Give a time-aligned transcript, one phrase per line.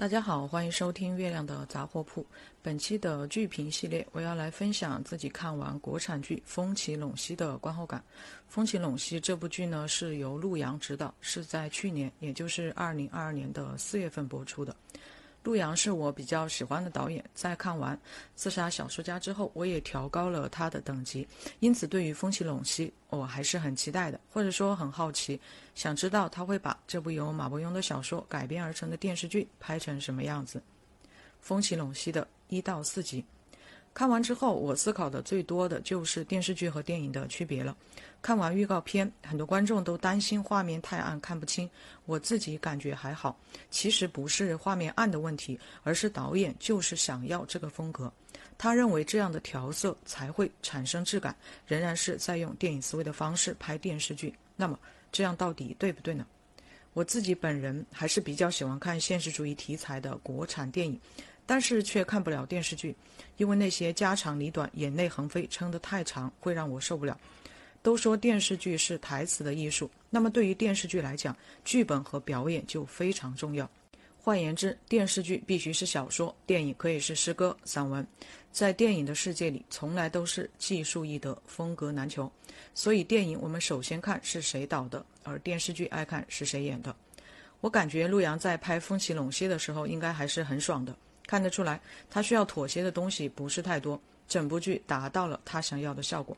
[0.00, 2.24] 大家好，欢迎收听月亮的杂货铺。
[2.62, 8.00] 本期的剧评系列，我要来分享自己看完国产剧《风起陇西》的观后感。
[8.48, 14.74] 《风起陇西》这部剧呢，是由陆阳执导，是在去年，也就是二零二二年的四月份播出的。
[15.42, 17.96] 陆阳是我比较喜欢的导演，在看完
[18.36, 21.26] 《刺杀小说家》之后，我也调高了他的等级，
[21.60, 25.40] 因此对于《风起陇西》，我还是很期待的，或者说很好奇，
[25.74, 30.58] 想知道他会把这部由马伯庸的小说改编而成的电视剧拍成什么样子。
[31.40, 33.24] 《风起陇西》的一到四集。
[33.92, 37.76] 看完之后，我思考的最多的就是电视剧和电影的区别了。
[38.22, 41.68] 看完预告片，很多观众都担心画面太暗看不清，
[42.06, 43.38] 我自己感觉还好。
[43.70, 48.12] 其实不是画面暗的问题，而是导演就是想要这个风格，
[48.56, 51.34] 他认为这样的调色才会产生质感，
[51.66, 54.34] 仍然是在用电影思维的方式拍电视剧。
[54.54, 54.78] 那么
[55.10, 56.24] 这样到底对不对呢？
[56.92, 61.00] 我自己本人还是比较喜欢看现实主义题材的国产电影。
[61.46, 62.94] 但是却看不了电视剧，
[63.36, 67.18] 因为那些家长里短、眼泪横飞、撑得太长，会让我受不了。
[67.82, 73.68] 都说电视剧是台词的艺术，那么对于电视剧来讲，剧本和表演就非常重要。
[74.22, 78.06] 换言之，电视剧必须是小说，电影可以是诗歌、散文。
[78.52, 82.30] 在电影的世界里，从来都是技术易得，风格难求。
[82.74, 86.94] 所以电影我们首先看是谁导的，而电视剧爱看是谁演的。
[87.62, 90.94] 我感觉陆阳在拍《风起陇西》的时候，应该还是很爽的。
[91.30, 96.36] 看得出来，他需要妥协的东西不是太多，整部剧达到了他想要的效果。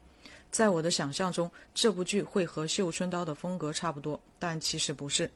[0.51, 5.31] 在我的想象中，这部剧会和《绣春刀》的风格差不多，但其实不是。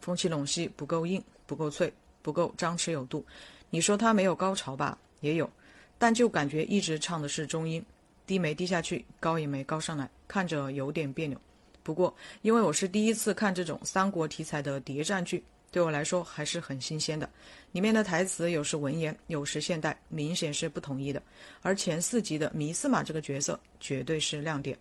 [0.00, 3.22] 风起陇西不够硬，不够脆，不够张弛有度。
[3.68, 4.96] 你说他没有高潮吧？
[5.20, 5.50] 也有，
[5.98, 7.84] 但就感觉一直唱的是中音，
[8.26, 11.38] 低没低下去，高也没高上来，看着有点别扭。
[11.82, 15.44] 不过，因为我是第一次看这种三国题材的谍战剧。
[15.72, 17.28] 对我来说还是很新鲜的，
[17.72, 21.20] 里面的台词有时文言，有时现代，明显是不统一的。
[21.62, 24.78] 而前四集的弥司马这个角色绝对是亮点。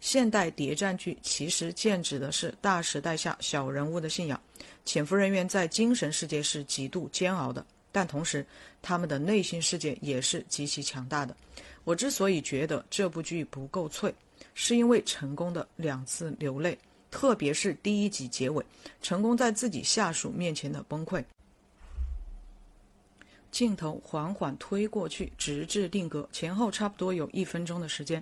[0.00, 4.40] 现代谍战剧其实剑指的是大时代下小人物的信仰，
[4.84, 8.44] 潜伏人员在精神世界是极度煎熬的，但同时
[8.80, 11.36] 他们的内心世界也是极其强大的。
[11.84, 14.12] 我之所以觉得这部剧不够脆，
[14.54, 16.76] 是因为成功的两次流泪。
[17.12, 18.64] 特别是第一集结尾，
[19.02, 21.22] 成功在自己下属面前的崩溃，
[23.52, 28.20] 镜头缓缓推过去，直至定格，前后差不多有一分钟的时间，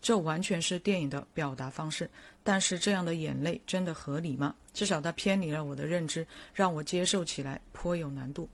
[0.00, 2.10] 这完全是电影的表达方式。
[2.42, 4.54] 但是这样的眼泪真的合理吗？
[4.72, 8.48] 至少它偏离了我的认知，让我接受起来颇有难度。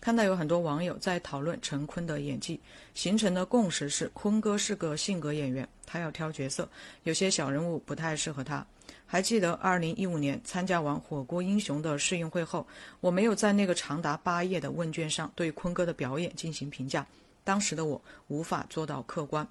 [0.00, 2.58] 看到有很多网友在讨论陈坤的演技，
[2.94, 6.66] 形成的共识是坤哥是个性格演员，他要挑角色，
[7.02, 8.66] 有些小人物不太适合他。
[9.12, 12.64] 还记得二零一五年参加完《火锅英雄》的试映会后，
[13.00, 17.04] 我没有在那个长达八页的问卷上对坤哥的表演进行评价，
[17.42, 19.44] 当时的我无法做到客观。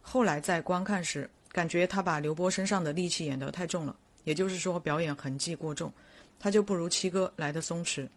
[0.00, 5.92] 后来在观看时，感觉他把刘波身上的戾气演得太重了，也就是说表演痕迹过重，
[6.38, 8.08] 他就不如七哥来的松弛。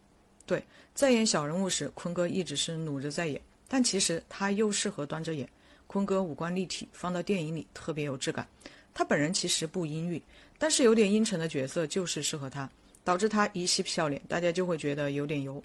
[0.45, 0.63] 对，
[0.95, 5.45] 在演小人物时，坤哥一直是努着在演，但其实他又适合端着演。
[5.88, 8.47] 坤哥五官立体，放到电影里特别有质感。
[8.95, 10.22] 他本人其实不阴郁。
[10.63, 12.69] 但是有点阴沉的角色就是适合他，
[13.03, 15.62] 导致他一嬉皮笑脸，大家就会觉得有点油。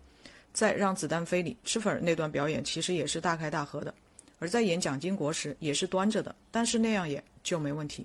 [0.53, 3.95] 在《让子弹飞》里，吃粉那段表演其实也是大开大合的，
[4.41, 8.05] 而在演蒋经国时也是端着的，但是那样演就没问题。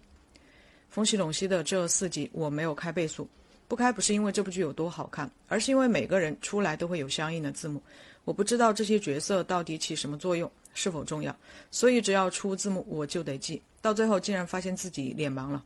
[0.91, 3.27] 风起陇西的这四集我没有开倍速，
[3.67, 7.81] 不开不是因为这部剧有多好看，而是因为每个人出来都会有相应的字幕，
[8.23, 11.35] 我不知道这些角色到底起什么作用，是否重要，
[11.71, 15.65] 所以只要出字幕我就得记，到最后竟然发现自己脸盲了。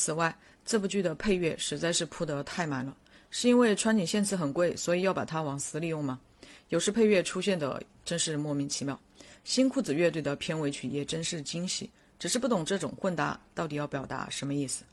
[0.00, 0.32] 此外，
[0.68, 2.94] 这部剧的配乐实在是铺得太满了，
[3.30, 6.20] 是因为川井宪次很贵，所以要把它往死里用吗？
[6.68, 9.00] 有时配乐出现的真是莫名其妙。
[9.44, 14.84] 新裤子乐队的片尾曲也真是惊喜，只是不懂这种混搭到底要表达什么意思。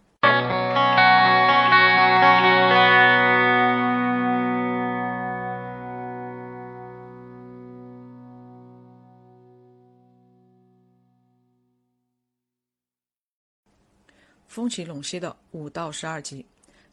[14.56, 16.46] 风起陇西的五到十二集，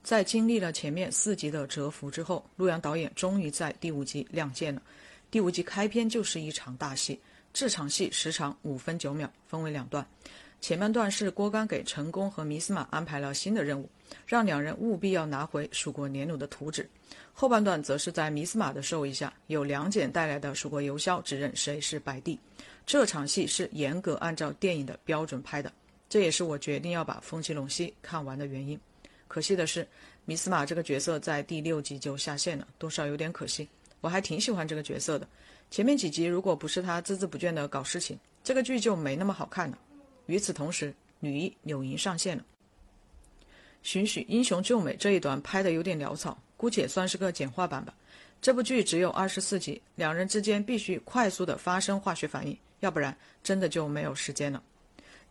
[0.03, 4.83] 在经历了前面四集的蛰伏之后，陆阳导演终于在第五集亮剑了。
[5.31, 7.21] 第五集开篇就是一场大戏，
[7.53, 10.05] 这场戏时长五分九秒，分为两段。
[10.61, 13.89] 前半段是郭刚给陈宫和弥司马安排了新的任务，
[14.27, 16.91] 让两人务必要拿回蜀国年弩的图纸。
[17.33, 22.37] 后半段则是在弥司马的授意下，由梁简带来的蜀国游枭指认谁是白帝。
[22.85, 25.73] 这场戏是严格按照电影的标准拍的。
[26.13, 28.79] 这也是我决定要把《风起陇西》看完的原因。
[29.27, 29.89] 可惜的是，
[30.27, 33.67] 米斯马这个角色在第六集就下线了，多少有点可惜。
[34.03, 35.27] 我还挺喜欢这个角色的。
[35.71, 39.79] 前面几集如果不是他孜孜不倦的搞事情，这个剧就没那么好看了。
[40.27, 42.45] 与此同时，女一柳莹上线了。
[43.83, 47.95] 寻许英雄救美这一段拍的有点潦草，姑且算是个简化版吧。
[48.43, 54.63] 这部剧只有二十四集，两人之间必须快速的发生化学反应，要不然真的就没有时间了。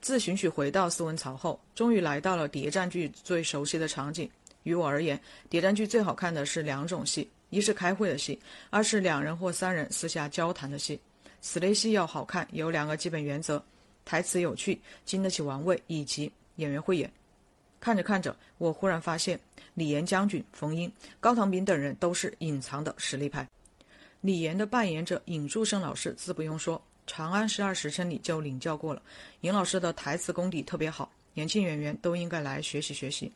[0.02, 4.30] 自寻许回到斯文曹后，终于来到了谍战剧最熟悉的场景。
[4.64, 8.40] 于我而言，谍战剧最好看的是两种戏：一是开会的戏，
[8.70, 11.00] 二是两人或三人私下交谈的戏。
[11.40, 13.64] 此类戏要好看，有两个基本原则：
[14.04, 17.12] 台词有趣，经得起玩味，以及演员会演。
[17.80, 19.40] 看着看着，我忽然发现，
[19.74, 23.48] 李岩将军、冯英、高唐炳等人都是隐藏的实力派。
[24.22, 29.02] 李岩的扮演者尹祝胜老师，自不用说，《长安十二时辰》里就领教过了。
[29.42, 33.32] 尹老师的台词功底特别好，年轻演员都应该来学习学习。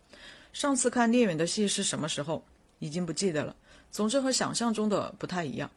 [0.53, 2.43] 上次看聂远的戏是什么时候？
[2.79, 3.55] 已经不记得了。
[3.89, 5.69] 总之和想象中的不太一样。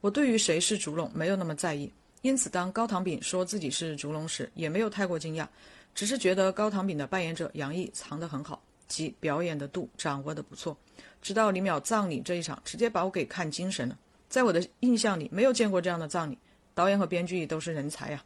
[0.00, 1.90] 我对于谁是烛龙没有那么在意，
[2.22, 5.46] 因此当高唐炳说自己是烛龙时，也没有太过惊讶。
[5.94, 10.76] 只是觉得高唐炳的扮演者杨毅藏得很好，即表演的度掌握的不错。
[11.20, 13.98] 直到李淼葬礼这一场，直接把我给看精神了。
[14.28, 16.38] 在我的印象里，没有见过这样的葬礼。
[16.74, 18.22] 导演和编剧都是人才呀。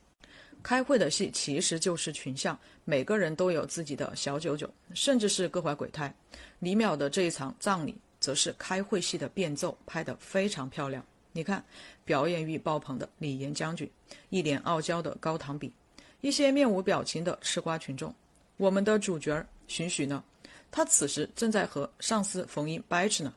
[0.63, 6.13] 开会的戏其实就是群像，每个人都有自己的小九九，甚至是各怀鬼胎。
[6.59, 11.05] 李淼的这一场葬礼，则是开会戏的变奏，拍得非常漂亮。
[11.31, 11.65] 你看，
[12.05, 13.89] 表演欲爆棚的李岩将军，
[14.31, 15.73] 一脸傲娇的高唐炳。
[16.21, 18.13] 一些面无表情的吃瓜群众，
[18.57, 20.25] 我们的主角荀许呢？
[20.73, 23.33] 他此时正在和上司冯英掰扯呢。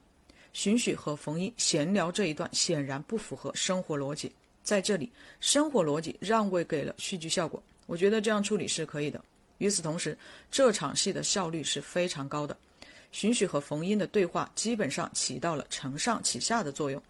[0.54, 4.32] 荀许和冯英闲聊这一段显然不符合生活逻辑，
[4.64, 9.24] 在这里生活逻辑让位给了戏剧效果，我觉得这样处理是可以的。
[9.58, 10.18] 与此同时，
[10.50, 12.58] 这场戏的效率是非常高的，
[13.12, 17.02] 荀许和冯英的对话基本上起到了承上启下的作用，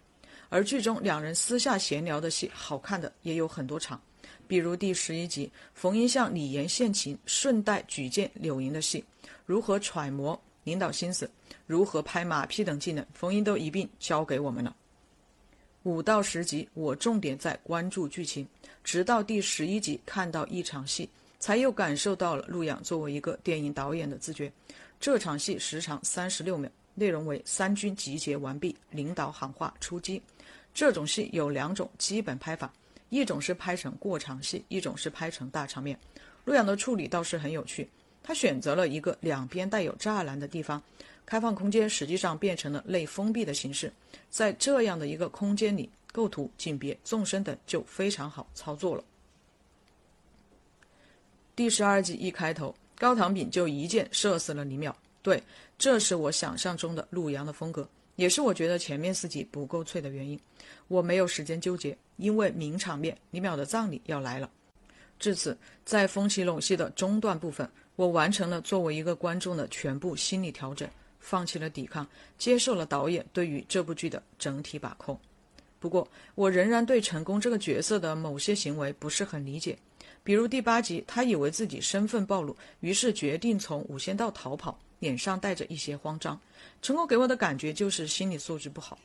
[0.48, 4.00] 而剧中两人私下闲聊的戏，好看的也有很多场。
[4.46, 9.02] 比如第十一集，冯英向李岩献情，顺带举荐柳莹的戏，
[9.46, 11.30] 如何揣摩领导心思，
[11.66, 14.76] 如何拍马屁等技能，冯英都一并教给我们了。
[15.84, 18.46] 五到十集，我重点在关注剧情，
[18.84, 21.08] 直到第十一集看到一场戏，
[21.40, 24.52] 才又感受到了陆阳作为一个电影导演的自觉。
[25.00, 30.22] 这场戏时长三十六秒，内容为三军集结完毕，领导喊话出击。
[30.72, 32.72] 这种戏有两种基本拍法。
[33.08, 35.98] 一种是拍成过场戏，一种是拍成大场面。
[36.44, 37.86] 陆阳的处理倒是很有趣，
[38.22, 40.82] 他选择了一个两边带有栅栏的地方，
[41.26, 43.92] 开放空间实际上变成了类封闭的形式。
[44.30, 49.02] 在这样的一个空间里，构图、景别、纵深等就非常好操作了。
[51.54, 54.94] 第十二集一开头，高唐炳就一箭射死了李淼。
[55.22, 55.42] 对，
[55.76, 57.88] 这是我想象中的陆阳的风格。
[58.16, 60.38] 也是我觉得前面四集不够脆的原因，
[60.88, 64.48] 我没有时间纠结，因为名场面李淼的葬礼要来了。
[65.18, 70.88] 至此，在风起陇西的中段部分，我完成了作为一个观众的全部心理调整，
[71.20, 72.06] 放弃了抵抗，
[72.38, 75.18] 接受了导演对于这部剧的整体把控。
[75.78, 79.76] 不过，我仍然对成功这个角色的某些行为不是很理解，
[80.22, 84.78] 比如第八集，他以为自己身份暴露，于是决定从五仙道逃跑。
[85.00, 86.40] 脸上带着一些慌张，
[86.80, 88.96] 成功给我的感觉就是心理素质不好，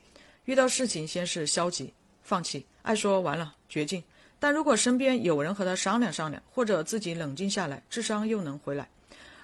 [0.46, 1.92] 遇到事情先是消极
[2.22, 4.04] 放弃，爱说完了绝境。
[4.40, 8.88] 但如果身边有人和他商量商量，或者自己冷静下来，智商又能回来。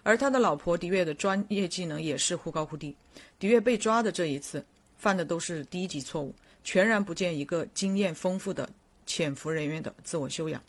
[0.04, 2.96] 而他的老婆迪月的专业技能也是忽高忽低。
[3.40, 4.66] 迪月被抓的这一次，
[4.98, 8.70] 犯的都是低级错误，全然不见一个经验丰富的
[9.06, 10.62] 潜伏人员的自我修养。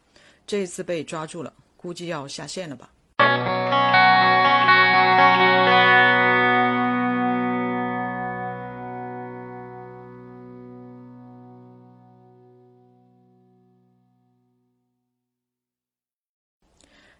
[0.47, 2.91] 这一次被抓住了，估计要下线了吧。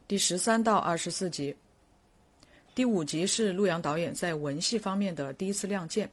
[0.07, 1.57] 第十三到二十四集，
[2.75, 6.11] 第五集是陆阳导演在文戏方面的第一次亮剑，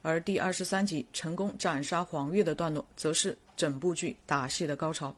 [0.00, 5.14] 而第二十三集成功斩杀黄月的段落，则是整部剧打戏的高潮。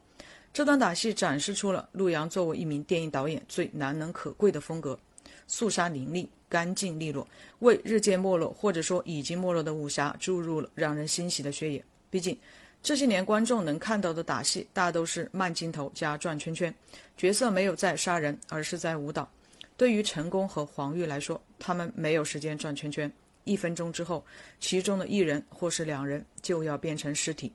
[0.51, 4.99] 这段打戏展示出了陆阳作为一名电影导演最难能可贵的风格：
[5.47, 7.25] 肃杀凌厉、干净利落，
[7.59, 11.81] 为日渐没落或者说已经没落的武侠注入了让人欣喜的血液。
[12.09, 12.37] 毕竟。
[12.81, 16.73] 这些年，观众能看到的打戏大都是慢镜头加转圈圈，
[17.17, 19.29] 角色没有在杀人，而是在舞蹈。
[19.75, 23.11] 对于成功和黄玉来说，他们没有时间转圈圈。
[23.43, 24.23] 一分钟之后，
[24.59, 27.51] 其中的一人或是两人就要变成尸体。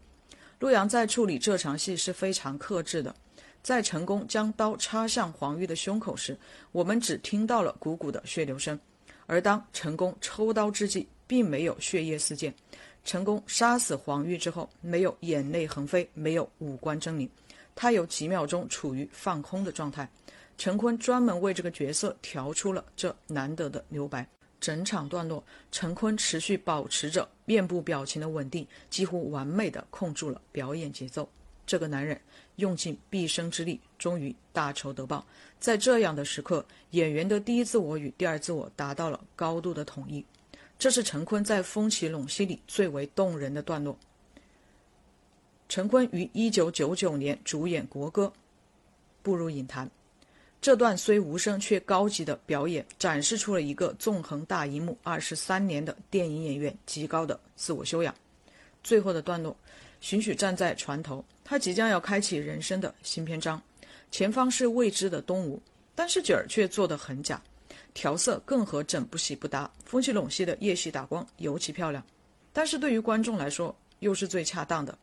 [0.59, 3.15] 陆阳在处理这场戏是非常克制的。
[3.63, 6.37] 在成功将刀插向黄玉的胸口时，
[6.71, 8.77] 我们只听到了汩汩的血流声；
[9.27, 12.55] 而当成功抽刀之际，并没有血液四溅。
[13.05, 17.29] 成功杀死黄玉之后，没有眼泪横飞，没有五官狰狞，
[17.75, 20.09] 他有几秒钟处于放空的状态。
[20.57, 24.27] 陈坤专门为这个角色调出了这难得的留白。
[24.61, 31.29] 整场段落，陈坤持续保持着面部表情的稳定，几乎完美的控住了表演节奏。
[31.67, 32.19] 这个男人
[32.57, 35.27] 用尽毕生之力，终于大仇得报。
[35.59, 40.25] 在这样的时刻，演员的第一自我与第二自我达到了高度的统一。
[40.79, 43.99] 这是陈坤在《风起陇西》里最为动人的段落。
[45.69, 48.33] 陈坤于一九九九年主演国歌，
[49.23, 49.91] 步入影坛。
[50.61, 58.15] 这段虽无声却高级的表演，展示出了一个纵横大荧幕二十三年的电影演员极高的自我修养。
[58.83, 59.57] 最后的段落，
[60.01, 63.61] 荀彧站在船头，他即将要开启人生的新篇章。
[64.11, 65.61] 前方是未知的东吴，
[65.95, 67.43] 但是景儿却做得很假。
[67.95, 72.05] 调色更和整部戏不搭，风起陇西的夜戏打光尤其漂亮，
[72.53, 74.99] 但是对于观众来说又是最恰当的。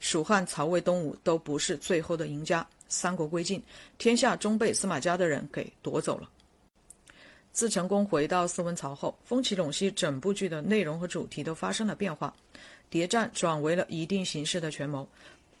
[0.00, 3.62] 蜀汉、曹魏、东吴都不是最后的赢家，三国归晋，
[3.98, 6.28] 天下终被司马家的人给夺走了。
[7.52, 12.34] 自成功回到斯文曹后，风起陇西整部剧的内容和主题都发生了变化，
[12.90, 15.08] 谍战转为了一定形式的权谋。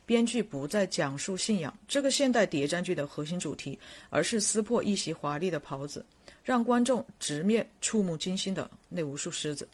[0.04, 3.78] 编剧不再讲述信仰这个现代谍战剧的核心主题，
[4.10, 6.04] 而是撕破一袭华丽的袍子，
[6.46, 9.68] 让观众直面触目惊心的那无数狮子。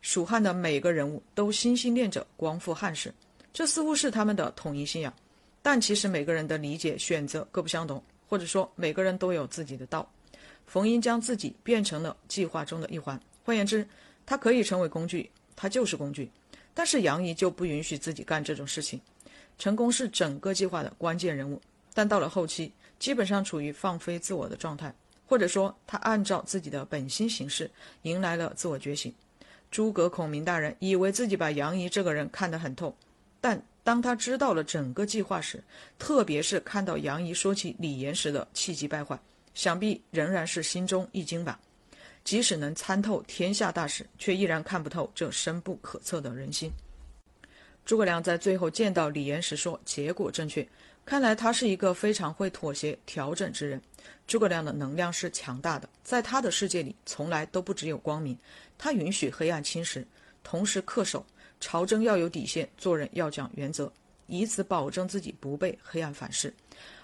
[0.00, 3.12] 蜀汉的每个人物都心心念着光复汉室，
[3.52, 5.12] 这似乎是他们的统一信仰。
[5.62, 10.08] 但其实每个人的理解选择各不相同，或者说每个人都有自己的道。
[10.64, 13.84] 冯英将自己变成了计划中的一环，换言之，
[14.24, 16.30] 他可以成为工具，他就是工具。
[16.72, 19.00] 但是杨仪就不允许自己干这种事情。
[19.58, 21.60] 成功是整个计划的关键人物，
[21.92, 24.94] 但到了后期，基本上处于放飞自我的状态，
[25.26, 27.70] 或者说他按照自己的本心行事，
[28.02, 29.12] 迎来了自我觉醒。
[29.70, 32.96] 诸葛孔明大人以为自己把杨仪这个人看得很透，
[33.40, 35.62] 但当他知道了整个计划时，
[35.98, 39.18] 特别是看到杨仪说起李严时的气急败坏，
[39.54, 41.60] 想必仍然是心中一惊吧。
[42.24, 46.70] 即使能参透天下大事，却依然看不透这深不可测的人心。
[47.84, 50.66] 诸葛亮在最后见到李严时说：“结果正确。”
[51.06, 53.80] 看来他是一个非常会妥协调整之人。
[54.26, 58.36] 诸葛亮的能量是强大的，在他的世界里从来都不只有光明，
[58.76, 60.04] 他允许黑暗侵蚀，
[60.42, 61.24] 同时恪守
[61.60, 63.90] 朝政要有底线，做人要讲原则，
[64.26, 66.52] 以此保证自己不被黑暗反噬。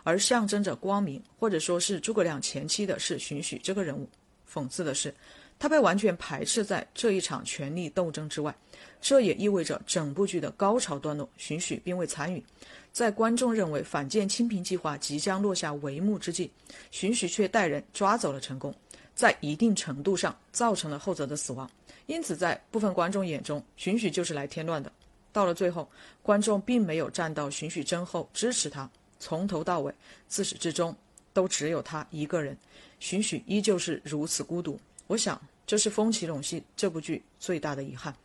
[0.03, 4.09] 而象征着光明，或者说是诸葛亮前期的是荀彧这个人物。
[4.53, 5.15] 讽刺的是。
[5.63, 8.53] 他被完全排斥在这一场权力斗争之外，
[9.01, 12.45] 这也意味着整部剧的高潮段落，荀彧并未参与。
[12.91, 16.51] 在观众认为反建清平计划即将落下帷幕之际，
[16.91, 18.75] 荀彧却带人抓走了成功，
[19.15, 21.71] 在一定程度上造成了后者的死亡。
[22.07, 24.91] 因此，在部分观众眼中，荀彧就是来添乱的。
[25.33, 25.89] 到了最后，
[26.25, 28.91] 观众并没有站到荀彧身后支持他，
[29.21, 29.95] 从头到尾，
[30.27, 30.93] 自始至终
[31.33, 32.59] 都只有他一个人，
[32.99, 34.77] 荀彧依旧是如此孤独。
[35.07, 35.41] 我想。
[35.67, 38.13] 这是《风起陇西》这部剧最大的遗憾。《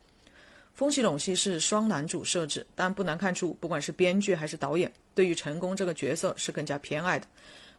[0.74, 7.26] 风起陇西》是双男主设置，但不难看出，不管是编剧还是导演，对于陈宫这个角色是更加偏爱的。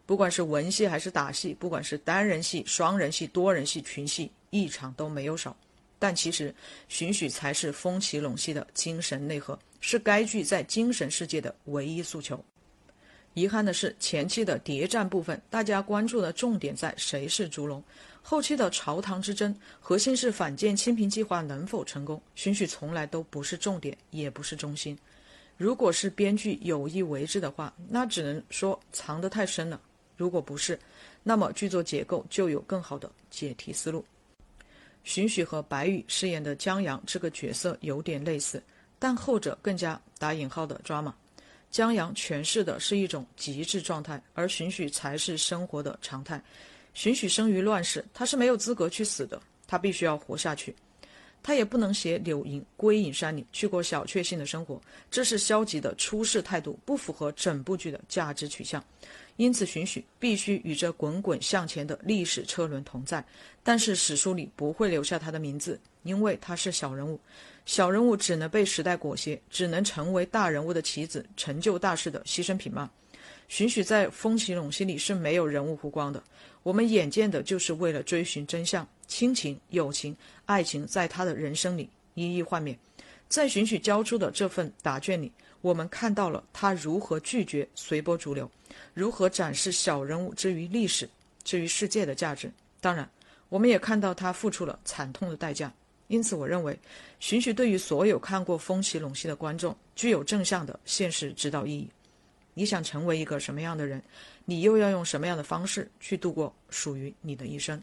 [0.05, 5.55] 不管是文戏还是打戏，不管是单人戏、双人戏、多人戏、群戏，一场都没有少。
[5.99, 6.53] 但其实，
[6.87, 12.43] 荀彧才是《风起陇西》的精神内核，是该剧在精神世界的唯一诉求。
[13.39, 17.81] 遗憾的是，前期的谍战部分，大家关注的重点在谁是烛龙；
[18.21, 22.21] 后期的朝堂之争，核心是反建清平计划能否成功。
[22.35, 24.97] 荀彧从来都不是重点，也不是中心。
[25.55, 29.79] 如果是编剧有意为之的话，那只能说藏得太深了；
[30.17, 30.77] 如果不是，
[31.23, 34.03] 那么剧作结构就有更好的解题思路。
[35.05, 38.61] 荀彧和白宇饰演的江阳这个角色有点类似，
[38.99, 41.15] 但后者更加打引号的抓马。
[41.71, 46.41] 江阳诠释的是一种极致状态，而荀彧才是生活的常态。
[46.93, 50.75] 荀彧生于乱世，他是没有资格去死的，他必须要活下去。
[51.41, 58.83] 他也不能携柳莹归隐山里，去过小确幸的生活，这是消极的出世态度，不符合整部剧的价值取向。
[59.37, 63.23] 因此，荀彧必须与这滚滚向前的历史车轮同在，
[63.63, 67.17] 但是史书里不会留下他的名字，因为他是小人物。
[67.69, 72.89] 小人物只能被时代裹挟，只能成为大人物的棋子，成就大事的牺牲品吗？
[73.47, 76.23] 荀彧在《风起陇西》里是没有人物弧光的，
[76.63, 82.75] 我们眼见的就是为了追寻真相，亲情、友情、爱情在他的人生里一一幻灭。
[83.27, 88.49] 在荀彧交出的这份答卷里，我们看到了他如何拒绝随波逐流，
[88.95, 91.07] 如何展示小人物之于历史、
[91.43, 92.51] 之于世界的价值。
[92.81, 93.07] 当然，
[93.47, 95.71] 我们也看到他付出了惨痛的代价。
[96.09, 96.77] 因此，我认为
[97.19, 101.87] 寻徐对于所有看过风起陇西的观众具有正向的现实指导意义。
[102.55, 104.01] 你想成为一个什么样的人，
[104.43, 107.81] 你又要用什么样的方式去度过属于你的一生？